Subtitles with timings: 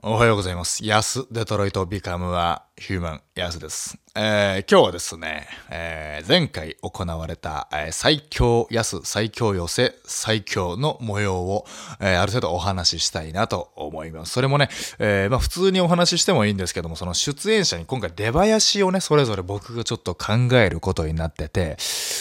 [0.00, 0.86] おはようございます。
[0.86, 3.98] ヤス、デトロイトビカムはヒューマン、ヤスです。
[4.14, 11.66] えー今日はですね、えー前回行われた、えー最強ヤス、最強寄せ、最強の模様を、
[11.98, 14.30] えーある程度お話ししたいなと思います。
[14.34, 14.68] それもね、
[15.00, 21.76] えーまあ普通にお話ししてもいいんですけども、その出演者に今回出囃子をね、それぞれ僕がちょっと考えることになってて、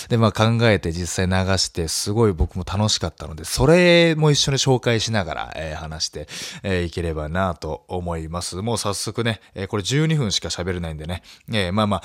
[0.09, 6.27] で、まあ考えて実際流して、すごい僕も楽しかったので、それも一緒に紹介しながら、えー話して、
[6.63, 8.57] えーいければなと思います。
[8.57, 12.03] もう早速ね、えーこれ12分しか喋れないんでね、えーまあまあ、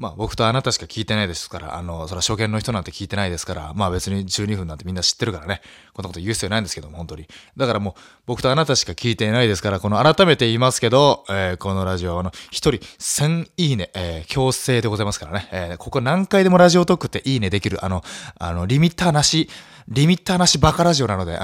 [0.00, 5.60] まあ僕とあなたしか聞いてないですから、あの、それは初見の人なんて聞いてないですから、まあ別に12分なんてみんな知ってるからね、
[5.92, 7.28] こんなこと言う必要ないんですけども、本当に。
[7.58, 18.02] だからもう僕とあなたしか聞いてないですから、この改めて言いますけど、えーこのラジオはあの、一人1000いいね、えー強制でございますからね、えーここ何回でもラジオトークっていいねできる、あの、
[18.38, 19.50] あの、リミッターなし、
[19.86, 21.38] リミッターなしバカラジオなので、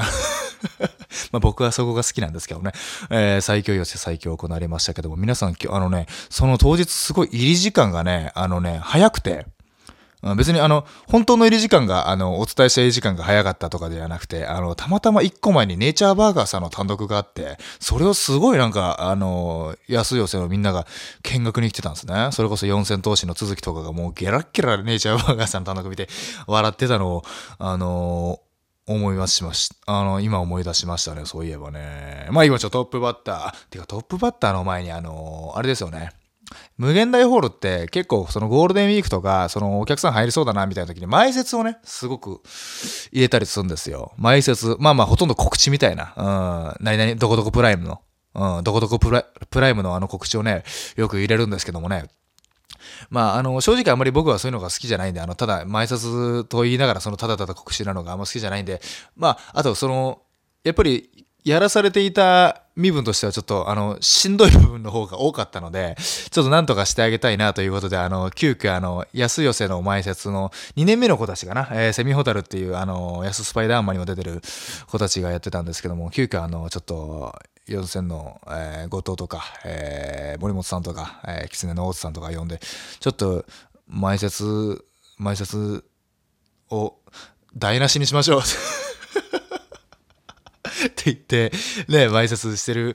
[1.32, 2.72] まあ僕はそこが好きなんですけどね、
[3.10, 9.46] えー最強寄せ最強行われましたけども、皆さん今日、あのね、その当日すごい入り時間がね、あのね、早くて、
[10.34, 20.86] 別にあの、本当の入り時間が、あの、お伝えした入り時間が早かったとかではなくて、あの、たまたま一個前にネイチャーバーガーさんの単独があって、それをすごいなんか、あの、安い寄せのみんなが
[21.22, 22.30] 見学に来てたんですね。
[22.32, 26.08] それこそ四千頭身の続きとかがもうゲラッゲラネイチャーバーガーさんの単独見て
[26.46, 27.24] 笑ってたのを、
[27.58, 28.40] あの
[28.86, 32.28] 思い出しましたあの、今思い出しましたね、そういえばね。
[32.30, 36.10] まあ今ちょっとトップバッター、てかトップバッターの前にあのあれですよね。
[36.78, 42.40] 無限大ホールって結構そのゴールデンウィークとか、そのお客さん入りそうだなみたいな時に前説をね、すごく
[43.12, 44.12] 入れたりするんですよ。
[44.16, 46.14] 前説、まあまあほとんど告知みたいな。
[46.78, 48.00] うん、何々、どこどこプライムの。
[48.34, 49.10] うん、どこどこプ
[49.60, 50.62] ライムのあの告知をね、
[50.96, 52.04] よく入れるんですけどもね。
[53.10, 58.80] まあ、あの、正直あんまり僕はそういうのが好きじゃないんで、あの、ただ、前説と言いながら、その、ただただ告知なのがあんま好きじゃないんで、
[59.16, 60.22] まあ、あと、その、
[60.64, 74.42] やっぱり、やらされていた身分としてはちょっと、あの、しんどい部分の方が多かったので、ちょっとなんとかしてあげたいなということで、あの、急遽、あの、安寄せの前説の2年目の子たちかな、えーセミホタルっていう、あの、安スパイダーマンにも出てる
[74.88, 77.38] 子たちがやってたんですけども、急遽、あの、ちょっと、
[77.68, 82.60] 4000の、えー後藤とか、えー森本さんとか、えー、狐の大津さんとか呼んで、
[83.00, 83.44] ちょっと、
[83.88, 84.84] 前説、
[85.18, 85.84] 前説
[86.70, 86.96] を
[87.56, 88.40] 台無しにしましょう。
[90.86, 91.50] って言って、
[91.88, 92.94] ね、埋設してる、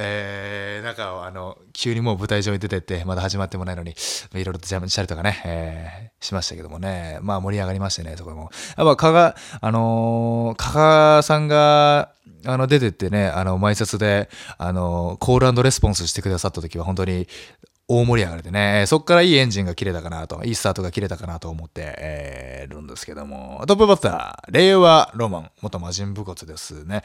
[0.00, 3.94] えー、中を、あの、急にもう舞台上に出てって、まだ始まってもないのに、い
[4.34, 8.50] ろいろと邪魔したりとかね、えーしましたけどもね、まあ盛り上がりましてね、そこも。
[8.76, 10.72] やっぱ、加賀、あのー、加
[11.16, 12.12] 賀さんが、
[12.44, 14.28] あの、出てってね、あの、埋設で、
[14.58, 17.28] あの、コールレスポンスしてくださった時は、本当に、
[17.90, 27.02] 大盛り上がりでね、そっからいいエンジンが切れたかなと、いいスタートが切れたかなと思って、えーるんですけども、トップバッター、令和ロマン、元魔人武骨ですね。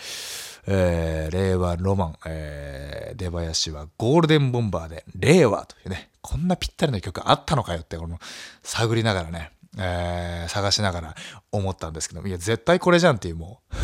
[0.67, 8.19] えー令和ロマン、えー出囃子はゴールデンボンバーで、令和というね、こんなぴったりの曲あったのかよって、この、
[8.61, 11.15] 探りながらね、えー探しながら
[11.53, 13.75] 思ったんですけど、いや、絶対これじゃんっていう、もう。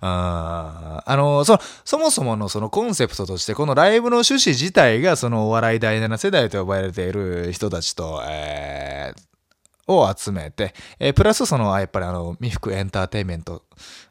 [0.00, 9.30] あのそそもそものそのコンセプトとしてこのライブの趣旨自体がそのお笑い第7世代と呼ばれている人たちと、えー
[9.92, 13.64] を集めて、えープラスそのやっぱりあの未服エンターテインメント、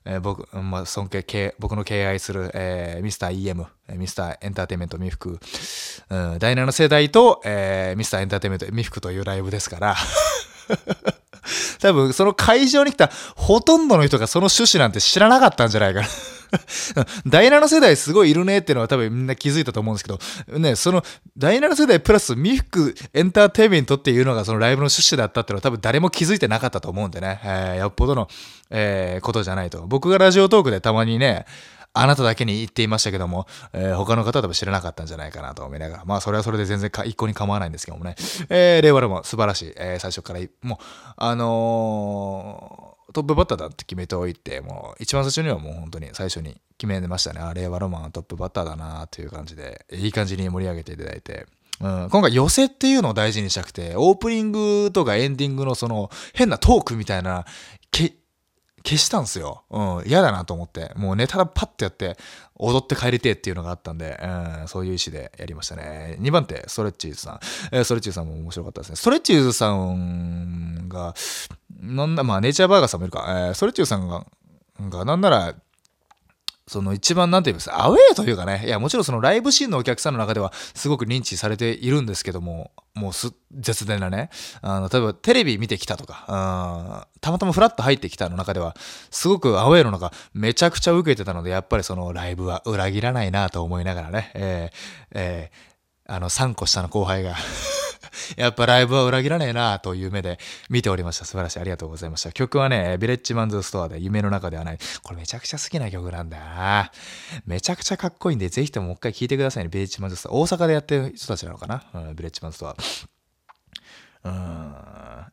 [0.06, 3.66] えー僕、まあ、尊敬僕の敬愛する、えーミスター EM
[3.98, 5.40] ミスターエンターテインメント未服、
[6.10, 9.96] うん、第7世代と、えーミスターエンターテインメント未服というライブですから。
[11.80, 16.08] 多分その会場に来たほとんどの人がその趣旨なんて知らなかったんじゃないかな。
[17.28, 20.10] 第7世代すごいいるねっていうのは多分みんな気づいたと思うんですけ
[20.54, 21.04] ど、ね、その
[21.38, 28.28] 第7世代プラスミフクエンターテイメントっていうのがそのライブの趣旨だったっていうのは多分誰も気づいてなかったと思うんでね、えーよっぽどの、
[28.72, 29.86] えーことじゃないと。
[29.86, 31.46] 僕がラジオトークでたまにね、
[31.94, 38.16] あなただけに言っていましたけども、えー他の方は多分知らなかったんじゃないかなと思いながら、まあそれはそれで全然か一向に構わないんですけどもね、
[38.50, 40.84] えー令和でも素晴らしい、えー最初から、もう、
[41.18, 47.42] あのートップバッターだって決めておいて、もう一番最初にはもう本当に最初に決めましたね。
[47.42, 51.48] あ、令和ロマントップバッターだなという感じで、いい感じに盛り上げていただいて、
[51.82, 57.46] うん、今回寄せっていうのを大事にしたくて、オープニングとかエンディングのその変なトークみたいな、
[57.92, 58.14] け
[58.84, 59.64] 消したんすよ。
[59.70, 60.92] うん、嫌だなと思って。
[60.96, 62.18] もうネタだパッとやって、
[62.56, 66.18] 踊って帰りてっていうのがあったんで、うん、そういう意思でやりましたね。
[66.20, 67.40] 2番手、ストレッチーズさん。
[67.72, 68.96] えーストレッチーズさんも面白かったですね。
[68.96, 71.16] ストレッチーズさんが、
[71.80, 73.26] なんだ、まあ、ネイチャーバーガーさんもいるか。
[73.28, 74.26] えーストレッチーズさんが、
[74.90, 75.56] がなんなら、
[76.70, 84.30] その一番なんて言いますアウェーというかね、いやもちろんそのライブシーンのお客さんの中ではすごく認知されているんですけども、もうす、絶大なね、
[84.62, 88.76] あの、例えばテレビ見てきたとか、うんたまたまフラッと入ってきたの中では、
[89.10, 94.74] すごくアウェーの中、めちゃくちゃ受けてたので、やっぱりそのライブは裏切らないなと思いながらね、えー、
[95.16, 97.36] えー、あの、3個下の後輩が
[98.38, 101.26] やっぱライブは裏切らねえなという目で見ておりました。
[101.26, 101.60] 素晴らしい。
[101.60, 102.32] ありがとうございました。
[102.32, 104.80] 曲はね、ビレッジマンズストアで夢の中ではない。
[105.04, 106.44] これめちゃくちゃ好きな曲なんだよ。
[107.46, 109.70] めちゃくちゃかっこいいんで、ぜひとももう一回聴いてくださいね。
[109.70, 110.34] ビレッジマンズストア。
[110.34, 112.76] 大阪でやってる人たちなのかな、うん、ビレッジマンズストア。
[114.24, 114.76] うん。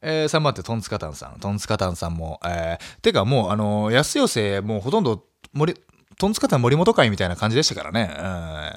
[0.03, 1.41] えー、3番手、トンツカタンさん。
[1.41, 5.75] トンツカタンさんも、えー、てかもう、あのー、安寄せ、もうほとんど、森、
[6.19, 8.11] トンツカタン森本会みたいな感じでしたからね。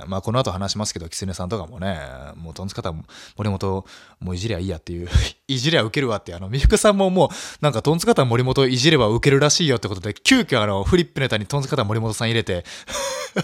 [0.03, 1.97] うん、まあこの後話しますけど、キツネさんとかもね、
[2.36, 3.06] もうトンツカタン
[3.38, 3.86] 森本
[4.19, 5.07] もういじりゃいいやっていう
[5.47, 7.30] いじりゃ受けるわって、あの、美福さんももう
[7.62, 12.65] なんかトンツカタン森本いじれば受けるらしいよってことで、急遽あの、フリップネタにトンツカタン森本さん入れて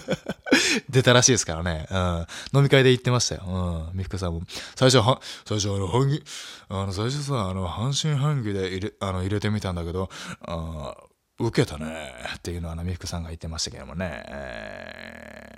[0.90, 1.86] 出たらしいですからね。
[1.90, 2.26] うん。
[2.54, 3.44] 飲み会で言ってましたよ。
[3.46, 3.98] うん。
[3.98, 4.42] 美福さんも。
[4.74, 6.22] 最初は、最初あの、本気、
[6.68, 10.10] あの、最初さ、あの、半信半疑で入れ、あの、入れてみたんだけど、
[10.42, 10.94] あ
[11.38, 14.24] 受けたねっていうのは、ナミフクさんが言ってましたけどもね。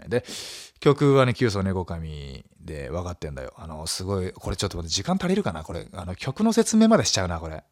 [0.09, 0.25] で、
[0.81, 3.53] 曲はね、九層猫神で分かってんだよ。
[3.57, 5.63] あの、すごい、これちょっと待って、時間足りるかな？
[5.63, 7.63] これ、あの、曲の説明までしちゃうな、これ。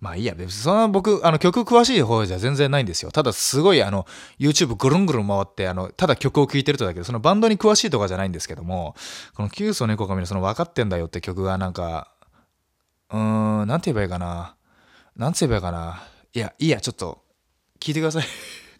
[0.00, 3.12] まあいいや、別にそんな僕、あの曲詳しい方じゃ全然ないんですよ。
[3.12, 4.06] ただすごいあの、
[4.38, 8.96] YouTube ぐるんぐるん回って、あの、ただ曲を聴いてるとだけど、そのバンドに詳しいとかじゃないんですけども、
[9.34, 12.10] この九層猫神のその分かってんだよって曲がなんか、
[13.10, 14.56] うーん、なんて言えばいいかな？
[15.16, 16.02] なんて言えばいいかな？
[16.32, 17.22] いや、いいや、ちょっと、
[17.80, 18.24] 聞いてください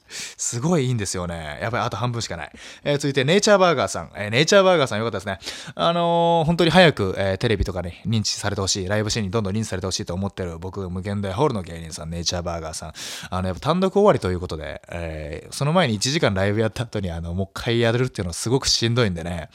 [0.36, 1.58] すごいいいんですよね。
[1.60, 2.50] やばい、あと半分しかない。
[2.84, 4.10] えー、続いて、ネイチャーバーガーさん。
[4.16, 5.38] えー、ネイチャーバーガーさんよかったですね。
[5.74, 12.92] あのー、本当に早く、えー、テレビとかに認知されてほしい、ライブシーンにどんどん認知されてほしいと思ってる僕、無限大ホールの芸人さん、ネイチャーバーガーさん。
[13.30, 19.50] あの、やっぱ単独終わりということで、えー、その前に1時間ライブやった後に、あの、もう一回やるっていうのはすごくしんどいんでね、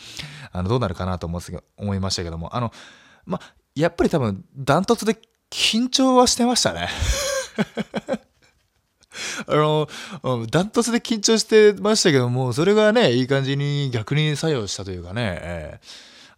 [0.52, 1.42] あの、どうなるかなと思
[1.78, 2.72] 思いましたけども、あの、
[3.26, 3.40] ま、
[3.76, 5.18] やっぱり多分、ダントツで
[5.50, 6.90] 緊張はしてましたね。
[9.48, 9.88] あの、
[10.50, 15.80] ダントツで緊張してましたけども、それがね、いい感じに逆に作用したというかね、え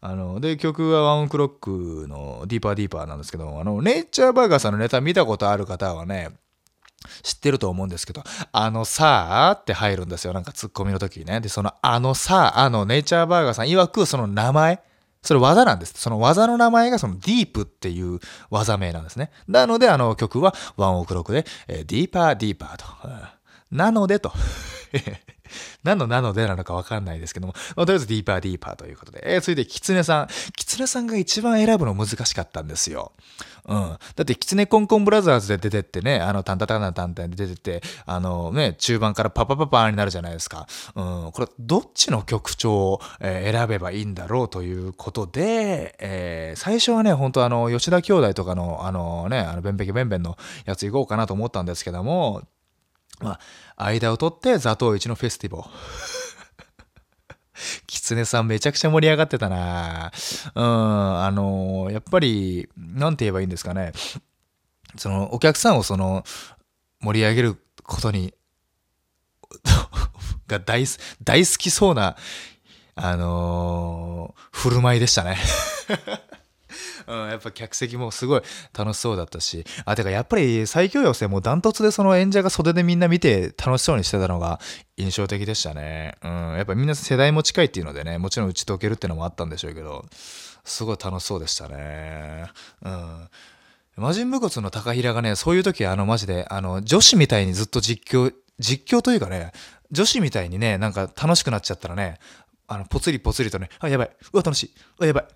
[0.02, 6.32] ー、あの、で、曲はワンオクロックのディーパーディーパーなんですけど、あの、ネイチャーバーガーさんのネタ見たことある方はね、
[7.24, 10.34] 知ってると思うんですけど、あのさあって入るんですよ。
[10.34, 11.40] なんかツッコミの時にね。
[11.40, 14.82] で、そのあのさあのネイチャーバーガーさん曰くその名前、
[15.26, 15.94] それ技なんです。
[15.98, 18.20] その技の名前がそのディープっていう
[18.50, 19.32] 技名なんですね。
[19.48, 22.86] なので、あの曲はワンオクロックで、えー、ディーパーディーパーと。
[23.72, 24.32] なのでと。
[25.84, 29.22] 何のなのでなのかわかんないですけども、まあ、とりあえずディーパーディーパーということで。
[29.26, 30.28] えー、続いて、キツネさん。
[30.56, 33.14] キツネさんが一番選ぶの難しかったんですよ。
[33.68, 33.78] うん。
[33.80, 40.68] だって、キツネコンコンブラザーズで出てってね、あの、タンタタンタンタンで出てって、あのね、中盤からパパパパーになるじゃないですか。
[40.96, 41.32] うん。
[41.32, 52.44] これ、どっちの曲調を、え、選べばいいんだろうということで、えー、最初はね、本当あの、吉田兄弟とかの、あのね、あの、ベンペケベンベンのやつ行こうかなと思ったんですけども、
[53.22, 53.40] ま
[53.76, 55.70] あ、間を取って座頭市のフェスティバル。
[57.88, 60.12] キツネさんめちゃくちゃ盛り上がってたな
[60.56, 63.94] うん、あのー、やっぱり、なんて言えばいいんですかね。
[64.98, 66.24] その、お客さんをその、
[67.02, 68.34] 盛り上げることに、
[70.48, 70.86] が大
[71.24, 72.18] 大好きそうな、
[72.96, 75.38] あのー、振る舞いでしたね
[77.08, 78.42] うん、やっぱ客席もすごい
[78.78, 84.60] 楽しそうだったし、あ、てかやっぱり最強寄せもダントツでその演者が袖でみんな見て楽しそうにしてたのが
[84.98, 86.16] 印象的でしたね。
[86.24, 90.06] うん、やっぱみんな世代も近いっていうのでね、もちろん打ち解けるっていうのもあったんでしょうけど、
[90.64, 92.48] すごい楽しそうでしたね。
[92.84, 93.30] うん。
[93.98, 99.52] 魔人武骨の高平がね、そういう時あのマジで、あの、女子みたいにずっと実況、実況というかね、
[99.92, 102.20] 女子みたいにね、なんか楽しくなっちゃったらね、
[102.68, 104.12] あの、ぽつりぽつりとね、あ、やばい。
[104.34, 104.74] うわ、楽しい。
[105.00, 105.28] あ、やばい。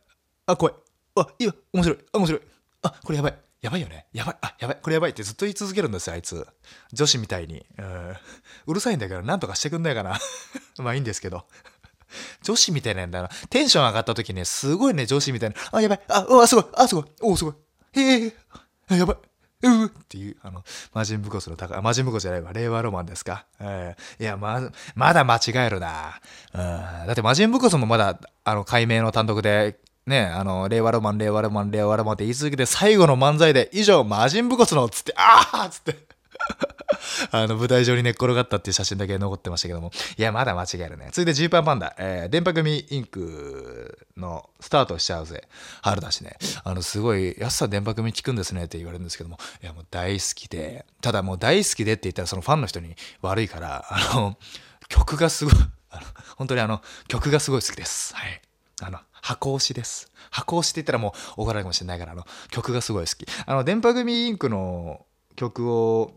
[0.47, 0.73] あ、怖い。
[1.15, 2.41] あ、いいよ、面白い、面白い。
[2.83, 3.37] あ、これやばい。
[3.61, 4.05] やばいよね。
[4.13, 4.37] やばい。
[4.41, 4.77] あ、やばい。
[4.81, 6.47] これやばいってずっと言い続けるんですよ、あいつ。
[6.93, 7.65] 女子みたいに。
[7.77, 8.15] うん。
[8.67, 10.17] うるさいんだけど、なんとかしてくんないかな。
[10.79, 11.45] まあいいんですけど。
[12.41, 13.29] 女子みたいなんだな。
[13.49, 15.55] テンション上がった時ね、すごいね、女子みたいな。
[15.71, 16.01] あ、やばい。
[16.07, 16.65] あ、うわ、すごい。
[16.73, 17.05] あ、すごい。
[17.21, 17.53] おすごい。
[17.93, 18.33] へえ。
[18.89, 19.17] やばい。
[19.61, 20.63] うっていう、あの、
[20.93, 23.45] 魔人ブコスの高、魔人ブコスじゃないわ、令和ロマンですか。
[23.59, 26.21] えー、いや、ま、まだ間違えるな。
[26.53, 26.59] うん。
[26.59, 29.77] だって魔人ブコスもまだ、あの、解明の単独で
[30.09, 36.09] ね、あの、令和ロマン、令和ロマン、令和ロマンって言い続けて、最後の漫才で、以上、魔人武骨の、つって、ああつって
[37.31, 39.91] あの、舞台上に寝っ転がったっていう写真だけ残ってましたけども。
[40.17, 41.09] いや、まだ間違えるね。
[41.11, 41.95] 続いてジーパンパンダ。
[41.97, 45.47] えー、電波組インクのスタートしちゃうぜ。
[45.81, 46.37] 春だしね。
[46.63, 49.37] あの、すごい、安さ電波組聞くんですねって言われるんですけども。
[49.61, 50.85] いや、もう大好きで。
[51.01, 54.37] ただもう大好きでって言ったらそのファンの人に悪いから、あの、
[54.87, 55.53] 曲がすごい、
[55.91, 56.01] あの、
[56.37, 58.15] 本当にあの、曲がすごい好きです。
[58.15, 58.41] はい。
[58.81, 60.11] あの、箱押しです。
[60.31, 63.27] 箱押しって言ったらもう怒られるかもしれないから、あの、曲がすごい好き。
[63.45, 65.05] あの、電波組インクの
[65.35, 66.13] 曲を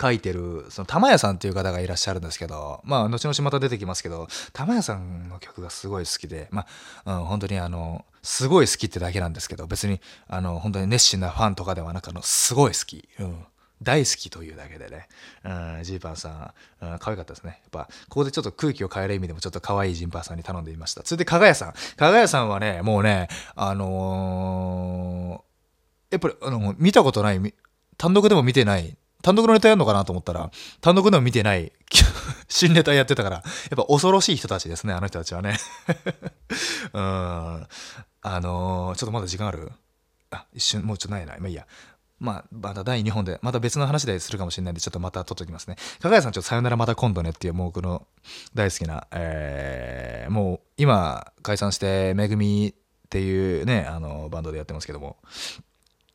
[0.00, 6.66] 書いてる、その、玉屋さんっていう方がいらっしゃるんですけど、まあ、後々また出てきますけど、玉屋さんの曲がすごい好きで、ま
[7.04, 13.08] あ、うん、本当にあの、すごい好きってだけなんですけど、別に、あの、本当に熱心なファンとかではなく、あの、すごい好き。
[13.18, 13.46] うん。
[13.82, 15.08] 大好きというだけでね、
[15.44, 17.60] うん、ジーパンさん、うん、可愛かったですね。
[17.62, 21.02] やっぱ、ここでちょっと空気を変える意味でもちょっと可愛いジンパーさんに頼んでみました。
[21.02, 21.72] 続いて、かがやさん。
[21.96, 25.48] かがやさんはね、もうね、あのー
[26.10, 27.54] やっぱり、あの、見たことない、
[27.98, 31.70] 単独でも見てない、単独のネタやるのかなと思ったら、単独でも見てない、
[32.48, 35.58] 新ネタやってたから、やっぱ恐ろしい人たちですね、あの人たちはね。
[36.94, 37.00] うん。
[37.00, 39.70] あのーちょっとまだ時間ある？
[40.30, 41.40] あ、一瞬、もうちょっとないない。
[41.40, 41.66] まあいいや。
[42.20, 45.76] まあ、また第2本で、また別の話でするかもしれないんで、ちょっとまた撮っときますね。
[46.00, 48.06] 加賀谷さん、ちょっとさよならまた今度ねっていう、もう僕の
[48.54, 55.16] 大好きな、えー、もう今、解散して、めぐみっていうね、あの、バンドでやってますけども、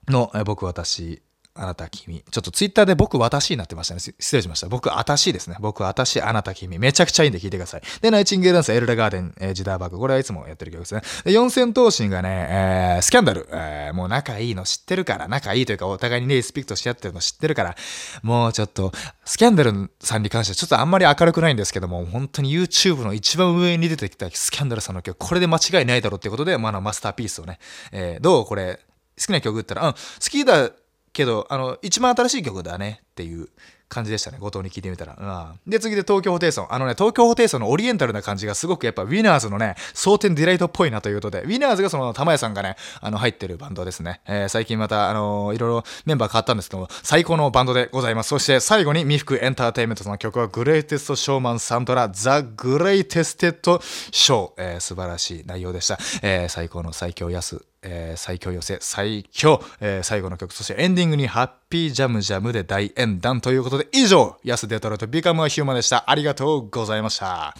[0.09, 1.21] の、え僕、私、
[1.55, 2.23] あなた、君。
[2.31, 3.99] ちょっとツイッターで僕、私になってましたね。
[3.99, 4.67] 失礼しました。
[4.69, 5.55] 僕、私ですね。
[5.59, 6.79] 僕、私、あなた、君。
[6.79, 7.81] めちゃくちゃいいんで聞いてください。
[8.01, 9.99] で、ナイチンゲールダンス、エルレガーデン、えージダーバック。
[9.99, 11.01] これはいつもやってる曲ですね。
[11.25, 13.47] で、四千頭身がね、えースキャンダル。
[13.51, 17.75] えーもう仲いいの知ってるから、仲いいというか、お互いにね、リスペクトし合ってるの知ってるから、
[18.23, 18.91] もうちょっと、
[19.23, 27.59] スキャンダルさんに関してはちょっとあんまり明るくないんですけども、本当に YouTube の一番上に出てきたスキャンダルさんの曲、これで間違いないだろうってことで、まあ、あの、マスターピースをね、
[27.91, 28.79] えーどうこれ、
[29.19, 30.71] 好きな曲って言ったら、うん、好きだ
[31.13, 33.47] けど、あの、一番新しい曲だねっていう
[33.87, 34.39] 感じでしたね。
[34.39, 35.53] 後藤に聞いてみたら。
[35.65, 36.67] うん、で、次で東京ホテイソン。
[36.73, 44.21] あのね、東京ホテイソンのオリエンタルな感じがすごくやっぱウィナーズのね、蒼天ディライトっぽいなということで、ウィナーズがその玉屋さんがね、あの、入ってるバンドですね。
[44.25, 48.29] えー最近また、あのいろいろメンバー変わったんですけども、最高のバンドでございます。
[48.29, 54.53] そして最後に、ミフクエンターテイメントの曲は、グレイテストショーマンサントラ、ザ・グレイテステッドショー。
[54.57, 55.99] えー素晴らしい内容でした。
[56.23, 57.72] えー最高の最強安。
[57.83, 66.09] えー最強寄せ最強、えー最後の曲そしてエンディングにハッピージャムジャムで大演談ということで以上安デトロイトビカムはヒューマンでした。
[66.09, 67.55] ありがとうございました。